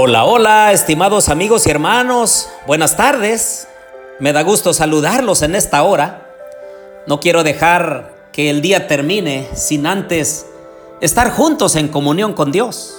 Hola, 0.00 0.24
hola, 0.26 0.72
estimados 0.72 1.28
amigos 1.28 1.66
y 1.66 1.70
hermanos, 1.70 2.48
buenas 2.68 2.96
tardes. 2.96 3.66
Me 4.20 4.32
da 4.32 4.42
gusto 4.42 4.72
saludarlos 4.72 5.42
en 5.42 5.56
esta 5.56 5.82
hora. 5.82 6.30
No 7.08 7.18
quiero 7.18 7.42
dejar 7.42 8.14
que 8.30 8.48
el 8.48 8.62
día 8.62 8.86
termine 8.86 9.48
sin 9.56 9.88
antes 9.88 10.46
estar 11.00 11.32
juntos 11.32 11.74
en 11.74 11.88
comunión 11.88 12.32
con 12.32 12.52
Dios. 12.52 12.94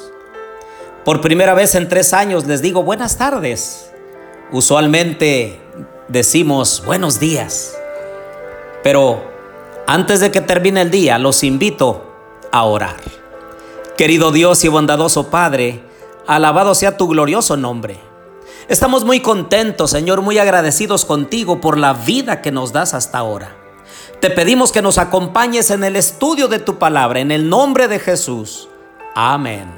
Por 1.05 1.21
primera 1.21 1.53
vez 1.53 1.73
en 1.73 1.87
tres 1.87 2.11
años 2.11 2.45
les 2.47 2.61
digo 2.61 2.83
buenas 2.83 3.17
tardes. 3.17 3.91
Usualmente 4.51 5.57
decimos 6.09 6.83
buenos 6.85 7.17
días. 7.17 7.77
Pero 8.83 9.23
antes 9.87 10.19
de 10.19 10.31
que 10.31 10.41
termine 10.41 10.81
el 10.81 10.91
día, 10.91 11.17
los 11.17 11.45
invito 11.45 12.13
a 12.51 12.65
orar. 12.65 12.97
Querido 13.95 14.33
Dios 14.33 14.65
y 14.65 14.67
bondadoso 14.67 15.29
Padre, 15.29 15.87
Alabado 16.29 16.75
sea 16.75 16.95
tu 16.95 17.07
glorioso 17.07 17.57
nombre. 17.57 17.99
Estamos 18.67 19.03
muy 19.03 19.19
contentos, 19.19 19.89
Señor, 19.89 20.21
muy 20.21 20.37
agradecidos 20.37 21.03
contigo 21.03 21.59
por 21.59 21.79
la 21.79 21.93
vida 21.93 22.43
que 22.43 22.51
nos 22.51 22.71
das 22.71 22.93
hasta 22.93 23.17
ahora. 23.17 23.57
Te 24.21 24.29
pedimos 24.29 24.71
que 24.71 24.83
nos 24.83 24.99
acompañes 24.99 25.71
en 25.71 25.83
el 25.83 25.95
estudio 25.95 26.47
de 26.47 26.59
tu 26.59 26.77
palabra, 26.77 27.19
en 27.19 27.31
el 27.31 27.49
nombre 27.49 27.87
de 27.87 27.97
Jesús. 27.97 28.69
Amén. 29.15 29.73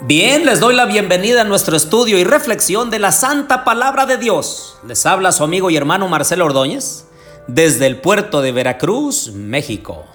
Bien, 0.00 0.44
les 0.44 0.58
doy 0.58 0.74
la 0.74 0.84
bienvenida 0.84 1.42
a 1.42 1.44
nuestro 1.44 1.76
estudio 1.76 2.18
y 2.18 2.24
reflexión 2.24 2.90
de 2.90 2.98
la 2.98 3.12
santa 3.12 3.62
palabra 3.62 4.04
de 4.04 4.16
Dios. 4.16 4.78
Les 4.84 5.06
habla 5.06 5.30
su 5.30 5.44
amigo 5.44 5.70
y 5.70 5.76
hermano 5.76 6.08
Marcelo 6.08 6.46
Ordóñez 6.46 7.06
desde 7.46 7.86
el 7.86 8.00
puerto 8.00 8.42
de 8.42 8.50
Veracruz, 8.50 9.30
México. 9.32 10.06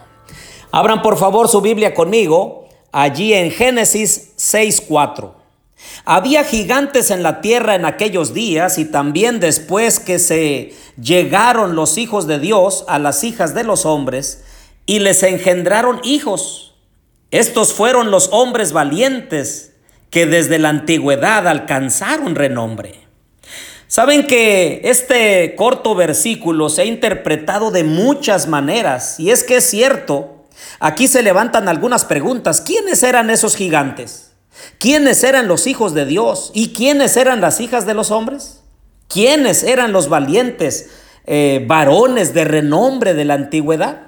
Abran 0.73 1.01
por 1.01 1.15
favor 1.15 1.47
su 1.47 1.61
Biblia 1.61 1.93
conmigo 1.93 2.60
allí 2.91 3.33
en 3.33 3.51
Génesis 3.51 4.33
6.4. 4.37 5.33
Había 6.05 6.43
gigantes 6.43 7.11
en 7.11 7.23
la 7.23 7.41
tierra 7.41 7.75
en 7.75 7.85
aquellos 7.85 8.33
días 8.33 8.77
y 8.77 8.85
también 8.85 9.39
después 9.39 9.99
que 9.99 10.19
se 10.19 10.73
llegaron 11.01 11.75
los 11.75 11.97
hijos 11.97 12.27
de 12.27 12.39
Dios 12.39 12.85
a 12.87 12.99
las 12.99 13.23
hijas 13.23 13.53
de 13.53 13.63
los 13.63 13.85
hombres 13.85 14.43
y 14.85 14.99
les 14.99 15.23
engendraron 15.23 15.99
hijos. 16.03 16.75
Estos 17.31 17.73
fueron 17.73 18.11
los 18.11 18.29
hombres 18.31 18.73
valientes 18.73 19.73
que 20.09 20.25
desde 20.25 20.59
la 20.59 20.69
antigüedad 20.69 21.47
alcanzaron 21.47 22.35
renombre. 22.35 22.99
Saben 23.87 24.25
que 24.25 24.81
este 24.85 25.55
corto 25.55 25.95
versículo 25.95 26.69
se 26.69 26.83
ha 26.83 26.85
interpretado 26.85 27.71
de 27.71 27.83
muchas 27.83 28.47
maneras 28.47 29.19
y 29.19 29.31
es 29.31 29.43
que 29.43 29.57
es 29.57 29.69
cierto 29.69 30.40
Aquí 30.83 31.07
se 31.07 31.21
levantan 31.21 31.69
algunas 31.69 32.05
preguntas. 32.05 32.59
¿Quiénes 32.59 33.03
eran 33.03 33.29
esos 33.29 33.55
gigantes? 33.55 34.33
¿Quiénes 34.79 35.23
eran 35.23 35.47
los 35.47 35.67
hijos 35.67 35.93
de 35.93 36.07
Dios? 36.07 36.49
¿Y 36.55 36.73
quiénes 36.73 37.17
eran 37.17 37.39
las 37.39 37.59
hijas 37.59 37.85
de 37.85 37.93
los 37.93 38.09
hombres? 38.09 38.63
¿Quiénes 39.07 39.61
eran 39.61 39.91
los 39.91 40.09
valientes 40.09 40.89
eh, 41.25 41.63
varones 41.67 42.33
de 42.33 42.45
renombre 42.45 43.13
de 43.13 43.25
la 43.25 43.35
antigüedad? 43.35 44.07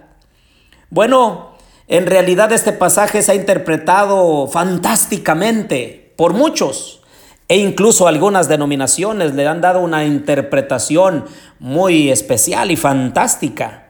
Bueno, 0.89 1.57
en 1.87 2.07
realidad 2.07 2.51
este 2.51 2.73
pasaje 2.73 3.21
se 3.21 3.33
ha 3.33 3.35
interpretado 3.35 4.47
fantásticamente 4.47 6.15
por 6.17 6.33
muchos 6.33 7.01
e 7.49 7.57
incluso 7.57 8.07
algunas 8.07 8.47
denominaciones 8.47 9.35
le 9.35 9.47
han 9.47 9.61
dado 9.61 9.79
una 9.79 10.05
interpretación 10.05 11.25
muy 11.59 12.09
especial 12.09 12.71
y 12.71 12.77
fantástica. 12.77 13.82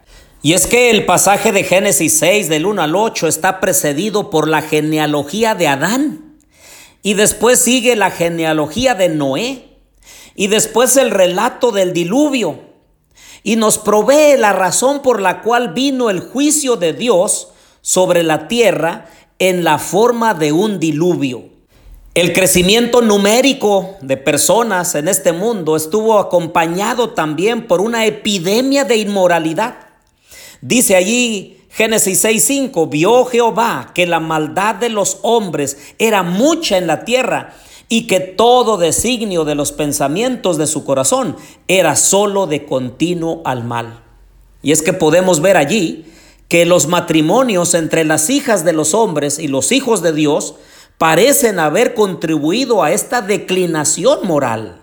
Y 0.45 0.51
es 0.51 0.67
que 0.67 0.89
el 0.89 1.05
pasaje 1.05 1.53
de 1.53 1.63
Génesis 1.63 2.19
6 2.19 2.49
del 2.49 2.65
1 2.65 2.81
al 2.81 2.97
8 2.97 3.29
está 3.29 3.61
precedido 3.61 4.29
por 4.29 4.49
la 4.49 4.61
genealogía 4.61 5.55
de 5.55 5.69
Adán. 5.69 6.35
Y 7.01 7.13
después 7.13 7.59
sigue 7.59 7.95
la 7.95 8.11
genealogía 8.11 8.93
de 8.93 9.07
Noé. 9.07 9.69
Y 10.35 10.47
después 10.47 10.97
el 10.97 11.11
relato 11.11 11.71
del 11.71 11.93
diluvio. 11.93 12.59
Y 13.41 13.55
nos 13.55 13.77
provee 13.77 14.35
la 14.37 14.51
razón 14.51 15.01
por 15.01 15.21
la 15.21 15.41
cual 15.41 15.73
vino 15.73 16.09
el 16.09 16.19
juicio 16.19 16.75
de 16.75 16.91
Dios 16.91 17.47
sobre 17.79 18.21
la 18.23 18.49
tierra 18.49 19.05
en 19.39 19.63
la 19.63 19.77
forma 19.77 20.33
de 20.33 20.51
un 20.51 20.77
diluvio. 20.77 21.45
El 22.15 22.33
crecimiento 22.33 23.01
numérico 23.01 23.95
de 24.01 24.17
personas 24.17 24.93
en 24.95 25.07
este 25.07 25.31
mundo 25.31 25.77
estuvo 25.77 26.19
acompañado 26.19 27.11
también 27.11 27.65
por 27.65 27.79
una 27.79 28.05
epidemia 28.05 28.83
de 28.83 28.97
inmoralidad. 28.97 29.92
Dice 30.63 30.95
allí 30.95 31.57
Génesis 31.69 32.23
6:5, 32.23 32.87
vio 32.87 33.25
Jehová 33.25 33.91
que 33.93 34.07
la 34.07 34.21
maldad 34.21 34.75
de 34.75 34.87
los 34.87 35.17
hombres 35.21 35.77
era 35.99 36.23
mucha 36.23 36.77
en 36.77 36.87
la 36.87 37.03
tierra 37.03 37.53
y 37.89 38.07
que 38.07 38.21
todo 38.21 38.77
designio 38.77 39.43
de 39.43 39.55
los 39.55 39.73
pensamientos 39.73 40.57
de 40.57 40.65
su 40.65 40.85
corazón 40.85 41.35
era 41.67 41.97
solo 41.97 42.47
de 42.47 42.65
continuo 42.65 43.41
al 43.43 43.65
mal. 43.65 44.03
Y 44.61 44.71
es 44.71 44.81
que 44.81 44.93
podemos 44.93 45.41
ver 45.41 45.57
allí 45.57 46.05
que 46.47 46.65
los 46.65 46.87
matrimonios 46.87 47.73
entre 47.73 48.05
las 48.05 48.29
hijas 48.29 48.63
de 48.63 48.71
los 48.71 48.93
hombres 48.93 49.39
y 49.39 49.49
los 49.49 49.73
hijos 49.73 50.01
de 50.01 50.13
Dios 50.13 50.55
parecen 50.97 51.59
haber 51.59 51.93
contribuido 51.93 52.83
a 52.83 52.93
esta 52.93 53.21
declinación 53.21 54.19
moral. 54.25 54.82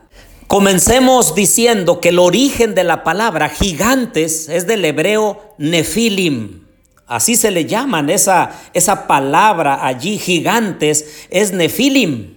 Comencemos 0.51 1.37
diciendo 1.37 2.01
que 2.01 2.09
el 2.09 2.19
origen 2.19 2.75
de 2.75 2.83
la 2.83 3.05
palabra 3.05 3.51
gigantes 3.51 4.49
es 4.49 4.67
del 4.67 4.85
hebreo 4.85 5.55
nefilim. 5.59 6.65
Así 7.07 7.37
se 7.37 7.53
le 7.53 7.67
llaman 7.67 8.11
esa, 8.11 8.61
esa 8.75 9.07
palabra 9.07 9.87
allí, 9.87 10.19
gigantes, 10.19 11.29
es 11.31 11.53
nefilim. 11.53 12.35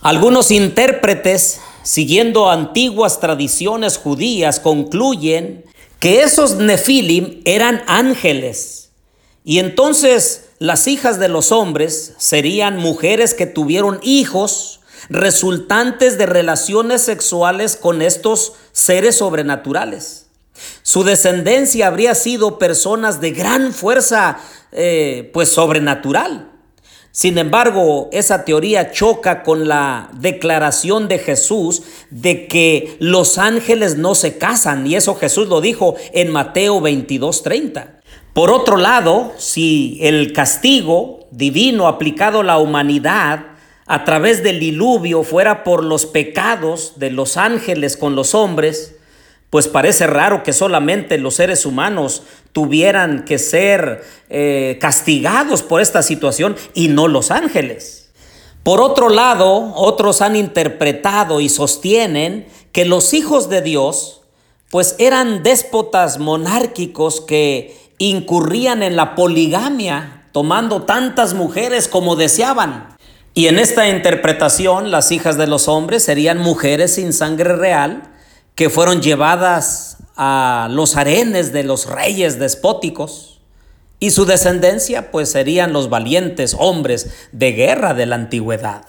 Algunos 0.00 0.52
intérpretes, 0.52 1.60
siguiendo 1.82 2.48
antiguas 2.48 3.18
tradiciones 3.18 3.98
judías, 3.98 4.60
concluyen 4.60 5.64
que 5.98 6.22
esos 6.22 6.54
nefilim 6.54 7.40
eran 7.44 7.82
ángeles. 7.88 8.90
Y 9.44 9.58
entonces 9.58 10.50
las 10.60 10.86
hijas 10.86 11.18
de 11.18 11.28
los 11.28 11.50
hombres 11.50 12.14
serían 12.16 12.76
mujeres 12.76 13.34
que 13.34 13.46
tuvieron 13.46 13.98
hijos 14.04 14.75
resultantes 15.08 16.18
de 16.18 16.26
relaciones 16.26 17.02
sexuales 17.02 17.76
con 17.76 18.02
estos 18.02 18.54
seres 18.72 19.16
sobrenaturales. 19.16 20.26
Su 20.82 21.04
descendencia 21.04 21.88
habría 21.88 22.14
sido 22.14 22.58
personas 22.58 23.20
de 23.20 23.32
gran 23.32 23.72
fuerza, 23.72 24.38
eh, 24.72 25.30
pues 25.32 25.50
sobrenatural. 25.50 26.52
Sin 27.16 27.38
embargo, 27.38 28.10
esa 28.12 28.44
teoría 28.44 28.92
choca 28.92 29.42
con 29.42 29.68
la 29.68 30.10
declaración 30.12 31.08
de 31.08 31.18
Jesús 31.18 31.82
de 32.10 32.46
que 32.46 32.96
los 33.00 33.38
ángeles 33.38 33.96
no 33.96 34.14
se 34.14 34.36
casan, 34.36 34.86
y 34.86 34.96
eso 34.96 35.14
Jesús 35.14 35.48
lo 35.48 35.62
dijo 35.62 35.94
en 36.12 36.30
Mateo 36.30 36.80
22:30. 36.82 38.00
Por 38.34 38.50
otro 38.50 38.76
lado, 38.76 39.32
si 39.38 39.98
el 40.02 40.34
castigo 40.34 41.20
divino 41.30 41.88
aplicado 41.88 42.40
a 42.40 42.44
la 42.44 42.58
humanidad 42.58 43.55
a 43.86 44.04
través 44.04 44.42
del 44.42 44.60
diluvio 44.60 45.22
fuera 45.22 45.62
por 45.64 45.84
los 45.84 46.06
pecados 46.06 46.94
de 46.96 47.10
los 47.10 47.36
ángeles 47.36 47.96
con 47.96 48.16
los 48.16 48.34
hombres, 48.34 48.96
pues 49.50 49.68
parece 49.68 50.06
raro 50.06 50.42
que 50.42 50.52
solamente 50.52 51.18
los 51.18 51.36
seres 51.36 51.64
humanos 51.64 52.24
tuvieran 52.52 53.24
que 53.24 53.38
ser 53.38 54.04
eh, 54.28 54.76
castigados 54.80 55.62
por 55.62 55.80
esta 55.80 56.02
situación 56.02 56.56
y 56.74 56.88
no 56.88 57.06
los 57.06 57.30
ángeles. 57.30 58.10
Por 58.64 58.80
otro 58.80 59.08
lado, 59.08 59.72
otros 59.76 60.20
han 60.20 60.34
interpretado 60.34 61.40
y 61.40 61.48
sostienen 61.48 62.48
que 62.72 62.84
los 62.84 63.14
hijos 63.14 63.48
de 63.48 63.62
Dios 63.62 64.22
pues 64.70 64.96
eran 64.98 65.44
déspotas 65.44 66.18
monárquicos 66.18 67.20
que 67.20 67.78
incurrían 67.98 68.82
en 68.82 68.96
la 68.96 69.14
poligamia, 69.14 70.24
tomando 70.32 70.82
tantas 70.82 71.34
mujeres 71.34 71.86
como 71.86 72.16
deseaban. 72.16 72.95
Y 73.36 73.48
en 73.48 73.58
esta 73.58 73.86
interpretación, 73.86 74.90
las 74.90 75.12
hijas 75.12 75.36
de 75.36 75.46
los 75.46 75.68
hombres 75.68 76.02
serían 76.02 76.38
mujeres 76.38 76.94
sin 76.94 77.12
sangre 77.12 77.54
real 77.54 78.04
que 78.54 78.70
fueron 78.70 79.02
llevadas 79.02 79.98
a 80.16 80.68
los 80.70 80.96
arenes 80.96 81.52
de 81.52 81.62
los 81.62 81.84
reyes 81.84 82.38
despóticos. 82.38 83.42
Y 84.00 84.12
su 84.12 84.24
descendencia, 84.24 85.10
pues 85.10 85.28
serían 85.28 85.74
los 85.74 85.90
valientes 85.90 86.56
hombres 86.58 87.28
de 87.30 87.52
guerra 87.52 87.92
de 87.92 88.06
la 88.06 88.14
antigüedad. 88.14 88.86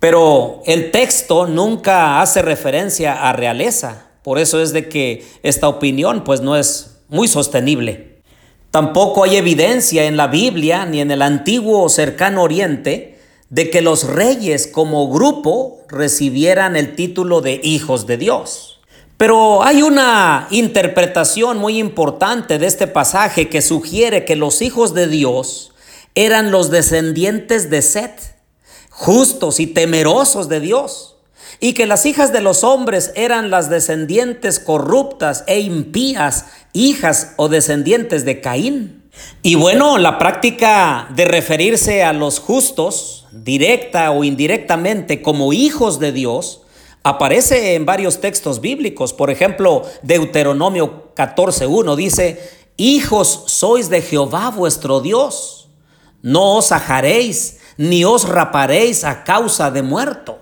Pero 0.00 0.62
el 0.66 0.90
texto 0.90 1.46
nunca 1.46 2.20
hace 2.20 2.42
referencia 2.42 3.28
a 3.28 3.34
realeza. 3.34 4.08
Por 4.24 4.40
eso 4.40 4.60
es 4.60 4.72
de 4.72 4.88
que 4.88 5.24
esta 5.44 5.68
opinión, 5.68 6.24
pues 6.24 6.40
no 6.40 6.56
es 6.56 7.02
muy 7.08 7.28
sostenible. 7.28 8.18
Tampoco 8.72 9.22
hay 9.22 9.36
evidencia 9.36 10.06
en 10.06 10.16
la 10.16 10.26
Biblia 10.26 10.86
ni 10.86 11.00
en 11.00 11.12
el 11.12 11.22
antiguo 11.22 11.88
cercano 11.88 12.42
oriente 12.42 13.15
de 13.50 13.70
que 13.70 13.80
los 13.80 14.04
reyes 14.04 14.66
como 14.66 15.08
grupo 15.10 15.80
recibieran 15.88 16.76
el 16.76 16.96
título 16.96 17.40
de 17.40 17.60
hijos 17.62 18.06
de 18.06 18.16
Dios. 18.16 18.80
Pero 19.16 19.62
hay 19.62 19.82
una 19.82 20.46
interpretación 20.50 21.58
muy 21.58 21.78
importante 21.78 22.58
de 22.58 22.66
este 22.66 22.86
pasaje 22.86 23.48
que 23.48 23.62
sugiere 23.62 24.24
que 24.24 24.36
los 24.36 24.62
hijos 24.62 24.94
de 24.94 25.06
Dios 25.06 25.72
eran 26.14 26.50
los 26.50 26.70
descendientes 26.70 27.70
de 27.70 27.82
Set. 27.82 28.36
justos 28.96 29.60
y 29.60 29.66
temerosos 29.66 30.48
de 30.48 30.60
Dios, 30.60 31.16
y 31.60 31.74
que 31.74 31.86
las 31.86 32.06
hijas 32.06 32.32
de 32.32 32.40
los 32.40 32.64
hombres 32.64 33.12
eran 33.14 33.50
las 33.50 33.68
descendientes 33.68 34.58
corruptas 34.58 35.44
e 35.46 35.60
impías, 35.60 36.46
hijas 36.72 37.32
o 37.36 37.50
descendientes 37.50 38.24
de 38.24 38.40
Caín. 38.40 38.95
Y 39.42 39.54
bueno, 39.54 39.98
la 39.98 40.18
práctica 40.18 41.08
de 41.10 41.24
referirse 41.24 42.02
a 42.02 42.12
los 42.12 42.40
justos, 42.40 43.26
directa 43.32 44.10
o 44.10 44.24
indirectamente, 44.24 45.22
como 45.22 45.52
hijos 45.52 45.98
de 46.00 46.12
Dios, 46.12 46.62
aparece 47.02 47.74
en 47.74 47.86
varios 47.86 48.20
textos 48.20 48.60
bíblicos. 48.60 49.12
Por 49.12 49.30
ejemplo, 49.30 49.82
Deuteronomio 50.02 51.12
14.1 51.14 51.94
dice, 51.94 52.50
Hijos 52.76 53.44
sois 53.46 53.88
de 53.88 54.02
Jehová 54.02 54.50
vuestro 54.50 55.00
Dios, 55.00 55.70
no 56.20 56.56
os 56.56 56.72
ajaréis, 56.72 57.58
ni 57.78 58.04
os 58.04 58.28
raparéis 58.28 59.04
a 59.04 59.24
causa 59.24 59.70
de 59.70 59.82
muerto. 59.82 60.38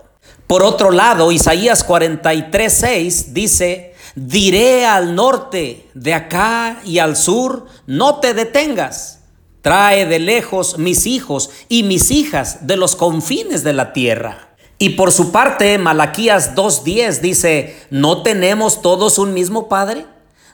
Por 0.46 0.62
otro 0.62 0.90
lado, 0.90 1.30
Isaías 1.30 1.86
43.6 1.86 3.26
dice, 3.32 3.93
diré 4.14 4.86
al 4.86 5.14
norte, 5.14 5.88
de 5.94 6.14
acá 6.14 6.80
y 6.84 6.98
al 6.98 7.16
sur, 7.16 7.66
no 7.86 8.20
te 8.20 8.34
detengas. 8.34 9.20
Trae 9.62 10.06
de 10.06 10.18
lejos 10.18 10.78
mis 10.78 11.06
hijos 11.06 11.50
y 11.68 11.84
mis 11.84 12.10
hijas 12.10 12.66
de 12.66 12.76
los 12.76 12.96
confines 12.96 13.64
de 13.64 13.72
la 13.72 13.92
tierra. 13.92 14.54
Y 14.78 14.90
por 14.90 15.12
su 15.12 15.32
parte, 15.32 15.78
Malaquías 15.78 16.54
2.10 16.54 17.20
dice, 17.20 17.76
¿no 17.90 18.22
tenemos 18.22 18.82
todos 18.82 19.18
un 19.18 19.32
mismo 19.32 19.68
Padre? 19.68 20.06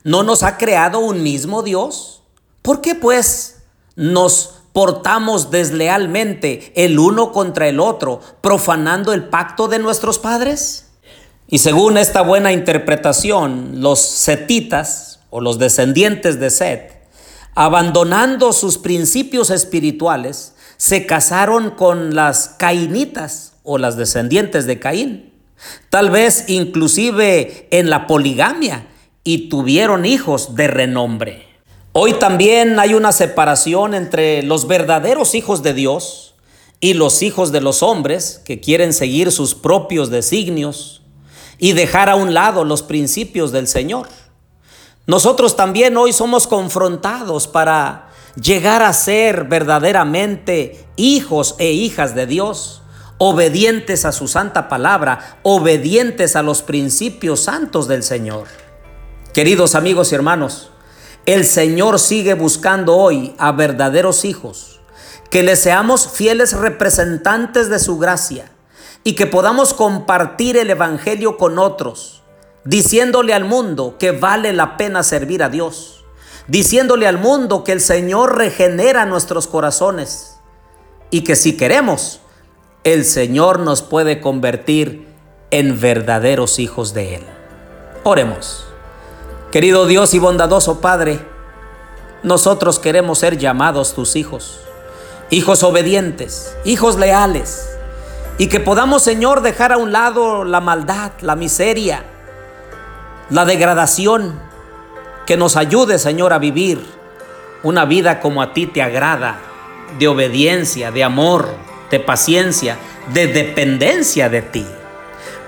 ¿No 0.04 0.22
nos 0.22 0.42
ha 0.42 0.56
creado 0.56 1.00
un 1.00 1.22
mismo 1.22 1.62
Dios? 1.62 2.22
¿Por 2.62 2.80
qué 2.80 2.94
pues 2.94 3.62
nos 3.96 4.54
portamos 4.72 5.50
deslealmente 5.50 6.72
el 6.76 6.98
uno 6.98 7.32
contra 7.32 7.68
el 7.68 7.80
otro, 7.80 8.20
profanando 8.40 9.12
el 9.12 9.28
pacto 9.28 9.66
de 9.66 9.78
nuestros 9.78 10.18
padres? 10.18 10.89
Y 11.52 11.58
según 11.58 11.98
esta 11.98 12.22
buena 12.22 12.52
interpretación, 12.52 13.80
los 13.82 14.00
setitas 14.00 15.18
o 15.30 15.40
los 15.40 15.58
descendientes 15.58 16.38
de 16.38 16.48
Set, 16.48 17.02
abandonando 17.56 18.52
sus 18.52 18.78
principios 18.78 19.50
espirituales, 19.50 20.54
se 20.76 21.06
casaron 21.06 21.72
con 21.72 22.14
las 22.14 22.50
cainitas 22.50 23.54
o 23.64 23.78
las 23.78 23.96
descendientes 23.96 24.66
de 24.66 24.78
Caín, 24.78 25.32
tal 25.90 26.10
vez 26.10 26.44
inclusive 26.46 27.66
en 27.72 27.90
la 27.90 28.06
poligamia, 28.06 28.86
y 29.24 29.48
tuvieron 29.48 30.06
hijos 30.06 30.54
de 30.54 30.68
renombre. 30.68 31.46
Hoy 31.92 32.12
también 32.12 32.78
hay 32.78 32.94
una 32.94 33.10
separación 33.10 33.94
entre 33.94 34.44
los 34.44 34.68
verdaderos 34.68 35.34
hijos 35.34 35.64
de 35.64 35.74
Dios 35.74 36.34
y 36.78 36.94
los 36.94 37.22
hijos 37.22 37.50
de 37.50 37.60
los 37.60 37.82
hombres 37.82 38.40
que 38.44 38.60
quieren 38.60 38.92
seguir 38.92 39.32
sus 39.32 39.56
propios 39.56 40.10
designios, 40.10 40.99
y 41.60 41.74
dejar 41.74 42.08
a 42.08 42.16
un 42.16 42.34
lado 42.34 42.64
los 42.64 42.82
principios 42.82 43.52
del 43.52 43.68
Señor. 43.68 44.08
Nosotros 45.06 45.56
también 45.56 45.96
hoy 45.96 46.12
somos 46.12 46.46
confrontados 46.46 47.46
para 47.46 48.08
llegar 48.40 48.82
a 48.82 48.92
ser 48.92 49.44
verdaderamente 49.44 50.86
hijos 50.96 51.54
e 51.58 51.72
hijas 51.72 52.14
de 52.14 52.26
Dios, 52.26 52.82
obedientes 53.18 54.06
a 54.06 54.12
su 54.12 54.26
santa 54.26 54.68
palabra, 54.68 55.38
obedientes 55.42 56.34
a 56.34 56.42
los 56.42 56.62
principios 56.62 57.40
santos 57.40 57.86
del 57.86 58.02
Señor. 58.02 58.46
Queridos 59.34 59.74
amigos 59.74 60.12
y 60.12 60.14
hermanos, 60.14 60.70
el 61.26 61.44
Señor 61.44 61.98
sigue 61.98 62.32
buscando 62.34 62.96
hoy 62.96 63.34
a 63.38 63.52
verdaderos 63.52 64.24
hijos, 64.24 64.80
que 65.30 65.42
le 65.42 65.56
seamos 65.56 66.08
fieles 66.08 66.54
representantes 66.54 67.68
de 67.68 67.78
su 67.78 67.98
gracia 67.98 68.50
y 69.04 69.14
que 69.14 69.26
podamos 69.26 69.74
compartir 69.74 70.56
el 70.56 70.70
Evangelio 70.70 71.36
con 71.36 71.58
otros, 71.58 72.22
diciéndole 72.64 73.34
al 73.34 73.44
mundo 73.44 73.96
que 73.98 74.12
vale 74.12 74.52
la 74.52 74.76
pena 74.76 75.02
servir 75.02 75.42
a 75.42 75.48
Dios, 75.48 76.04
diciéndole 76.48 77.06
al 77.06 77.18
mundo 77.18 77.64
que 77.64 77.72
el 77.72 77.80
Señor 77.80 78.36
regenera 78.36 79.06
nuestros 79.06 79.46
corazones 79.46 80.38
y 81.10 81.22
que 81.22 81.36
si 81.36 81.56
queremos, 81.56 82.20
el 82.84 83.04
Señor 83.04 83.58
nos 83.60 83.82
puede 83.82 84.20
convertir 84.20 85.06
en 85.50 85.80
verdaderos 85.80 86.58
hijos 86.58 86.94
de 86.94 87.16
Él. 87.16 87.22
Oremos. 88.04 88.66
Querido 89.50 89.86
Dios 89.86 90.14
y 90.14 90.18
bondadoso 90.18 90.80
Padre, 90.80 91.20
nosotros 92.22 92.78
queremos 92.78 93.18
ser 93.18 93.36
llamados 93.36 93.94
tus 93.94 94.14
hijos, 94.14 94.60
hijos 95.30 95.62
obedientes, 95.62 96.54
hijos 96.64 96.96
leales, 96.96 97.69
y 98.40 98.46
que 98.46 98.58
podamos, 98.58 99.02
Señor, 99.02 99.42
dejar 99.42 99.70
a 99.70 99.76
un 99.76 99.92
lado 99.92 100.44
la 100.44 100.62
maldad, 100.62 101.12
la 101.20 101.36
miseria, 101.36 102.06
la 103.28 103.44
degradación. 103.44 104.40
Que 105.26 105.36
nos 105.36 105.58
ayude, 105.58 105.98
Señor, 105.98 106.32
a 106.32 106.38
vivir 106.38 106.82
una 107.62 107.84
vida 107.84 108.18
como 108.20 108.40
a 108.40 108.54
ti 108.54 108.66
te 108.66 108.80
agrada, 108.80 109.38
de 109.98 110.08
obediencia, 110.08 110.90
de 110.90 111.04
amor, 111.04 111.50
de 111.90 112.00
paciencia, 112.00 112.78
de 113.12 113.26
dependencia 113.26 114.30
de 114.30 114.40
ti. 114.40 114.66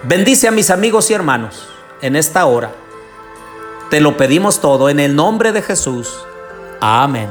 Bendice 0.02 0.48
a 0.48 0.50
mis 0.50 0.68
amigos 0.68 1.10
y 1.10 1.14
hermanos 1.14 1.70
en 2.02 2.14
esta 2.14 2.44
hora. 2.44 2.72
Te 3.88 4.02
lo 4.02 4.18
pedimos 4.18 4.60
todo 4.60 4.90
en 4.90 5.00
el 5.00 5.16
nombre 5.16 5.52
de 5.52 5.62
Jesús. 5.62 6.26
Amén. 6.82 7.30